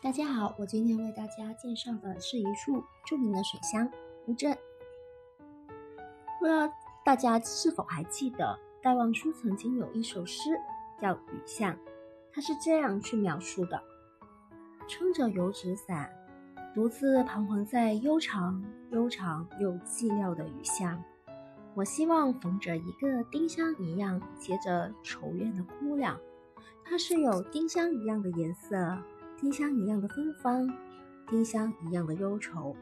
[0.00, 3.90] 大家好，我今天为大家介绍的是一处著名的水乡
[4.26, 4.56] 乌镇。
[6.38, 6.72] 不知道
[7.04, 10.50] 大家是否还记得戴望舒曾经有一首诗
[11.00, 11.74] 叫《雨巷》，
[12.32, 13.82] 他是这样去描述的：
[14.86, 16.08] 撑着油纸伞，
[16.72, 21.02] 独自彷徨在悠长、悠长又寂寥的雨巷。
[21.74, 26.16] 我希望逢着一个丁香一样结着愁怨的姑娘，
[26.84, 28.96] 她是有丁香一样的颜色。
[29.40, 30.68] 丁香一样的芬芳，
[31.28, 32.74] 丁香一样的忧愁，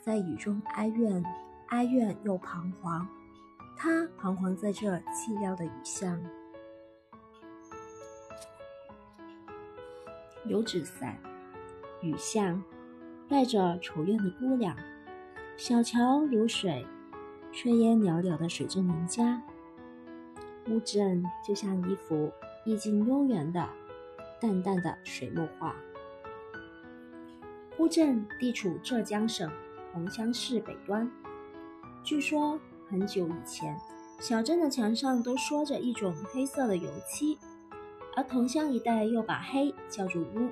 [0.00, 1.24] 在雨中哀怨，
[1.70, 3.04] 哀怨又彷徨。
[3.76, 6.20] 他彷徨在这寂寥的雨巷。
[10.46, 11.18] 油纸伞，
[12.00, 12.62] 雨巷，
[13.28, 14.76] 带着愁怨的姑娘。
[15.56, 16.86] 小桥流水，
[17.52, 19.42] 炊烟袅袅的水镇人家。
[20.68, 22.32] 乌镇就像一幅
[22.64, 23.68] 意境悠远的。
[24.42, 25.76] 淡淡的水墨画。
[27.78, 29.48] 乌镇地处浙江省
[29.92, 31.08] 桐乡市北端。
[32.02, 32.58] 据说
[32.90, 33.78] 很久以前，
[34.18, 37.38] 小镇的墙上都说着一种黑色的油漆，
[38.16, 40.50] 而桐乡一带又把黑叫做乌。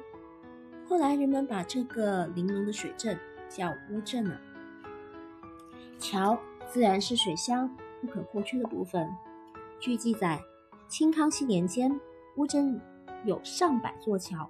[0.88, 4.40] 后来人们把这个玲珑的水镇叫乌镇了。
[5.98, 6.38] 桥
[6.68, 7.68] 自然是水乡
[8.00, 9.08] 不可或缺的部分。
[9.80, 10.40] 据记载，
[10.88, 12.00] 清康熙年间，
[12.36, 12.80] 乌镇。
[13.24, 14.48] 有上百座桥，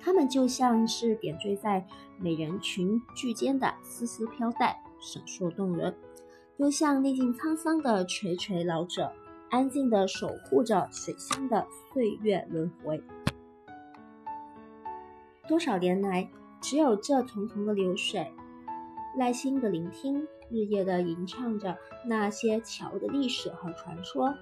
[0.00, 1.86] 它们就像是点缀在
[2.18, 5.92] 美人裙裾间的丝丝飘带，闪烁动人；
[6.56, 9.12] 又像历尽沧桑的垂垂老者，
[9.50, 13.02] 安静地守护着水乡的岁月轮回。
[15.46, 16.28] 多少年来，
[16.60, 18.32] 只有这淙淙的流水，
[19.18, 24.34] 耐心的聆听，日夜的吟唱着那些桥的历史和传说。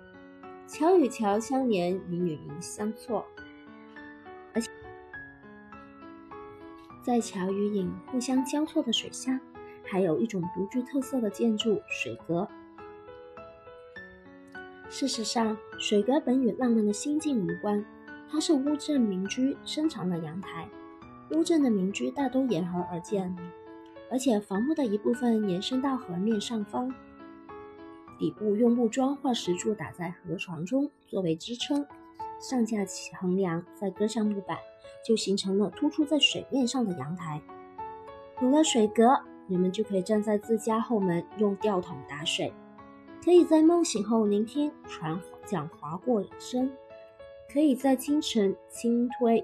[0.73, 3.27] 桥与桥相连，云与云相错，
[4.55, 4.70] 而且
[7.03, 9.38] 在桥与影互相交错的水下，
[9.84, 12.49] 还有一种独具特色的建筑——水阁。
[14.88, 17.84] 事实上，水阁本与浪漫的心境无关，
[18.31, 20.66] 它是乌镇民居深藏的阳台。
[21.33, 23.37] 乌镇的民居大都沿河而建，
[24.10, 26.91] 而且房屋的一部分延伸到河面上方。
[28.19, 31.87] 底部用木桩或石柱打在河床中作为支撑，
[32.41, 34.59] 上架起横梁，再搁上木板，
[35.05, 37.43] 就形成了突出在水面上的阳台。
[38.41, 42.53] 有了水阁，人们就可以站在自家后门用吊桶打水，
[43.25, 46.71] 可以在梦醒后聆听船桨划过声，
[47.53, 49.43] 可以在清晨轻推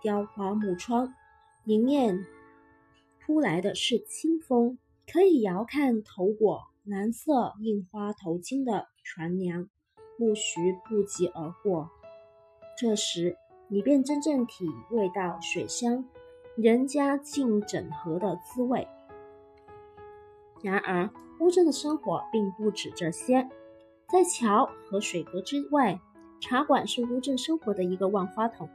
[0.00, 1.14] 雕花木窗，
[1.64, 2.24] 迎面
[3.24, 4.78] 扑来的是清风，
[5.10, 6.68] 可以遥看头果。
[6.88, 9.68] 蓝色印花头巾的船娘，
[10.16, 11.90] 不徐不疾而过。
[12.78, 13.36] 这时，
[13.66, 16.04] 你便真正体味到水乡
[16.56, 18.86] 人家境整合的滋味。
[20.62, 21.10] 然而，
[21.40, 23.48] 乌镇的生活并不止这些。
[24.08, 26.00] 在桥和水阁之外，
[26.38, 28.70] 茶馆是乌镇生活的一个万花筒。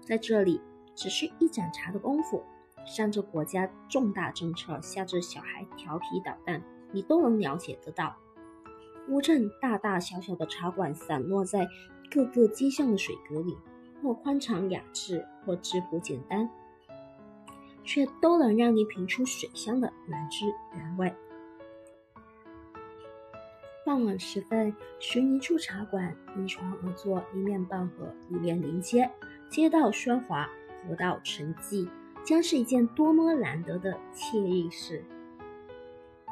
[0.00, 0.58] 在这里，
[0.94, 2.42] 只是一盏茶的功夫。
[2.84, 8.16] 上至国家重大政策，下至小孩调皮捣蛋，你都能了解得到。
[9.08, 11.68] 乌镇大大小小的茶馆散落在
[12.10, 13.56] 各个街巷的水阁里，
[14.02, 16.48] 或宽敞雅致，或质朴简单，
[17.82, 21.12] 却都能让你品出水乡的原汁原味。
[23.84, 29.10] 傍晚时分，寻一处茶馆，依窗而坐，一面傍河，一面临街，
[29.48, 30.48] 街道喧哗，
[30.86, 31.88] 河道沉寂。
[32.24, 35.04] 将是一件多么难得的惬意事！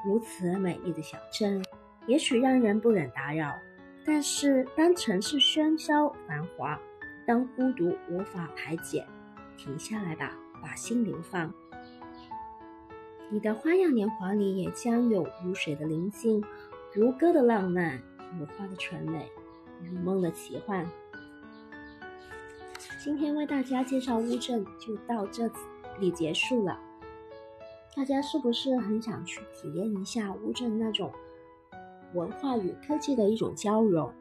[0.07, 1.63] 如此美丽的小镇，
[2.07, 3.53] 也许让人不忍打扰。
[4.05, 6.81] 但是，当城市喧嚣繁华，
[7.27, 9.07] 当孤独无法排解，
[9.59, 11.53] 停下来吧，把心流放。
[13.29, 16.43] 你的花样年华里，也将有如水的宁静，
[16.95, 18.01] 如歌的浪漫，
[18.39, 19.31] 如花的纯美，
[19.83, 20.87] 如梦的奇幻。
[23.05, 25.51] 今天为大家介绍乌镇，就到这。
[26.01, 26.81] 里结束了，
[27.95, 31.13] 大家是不是很想去体验一下乌镇那种
[32.15, 34.13] 文化与科技的一种交融？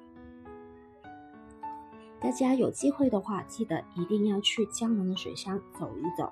[2.20, 6.32] 大家有机会的话，记得一定要去江南的水乡走一走。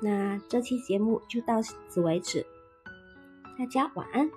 [0.00, 2.46] 那这期节目就到此为止，
[3.58, 4.30] 大家晚安。